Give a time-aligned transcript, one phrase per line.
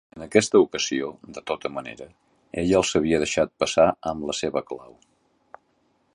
[0.17, 2.07] En aquesta ocasió, de tota manera,
[2.63, 4.99] ella els havia deixat passar amb la seva clau.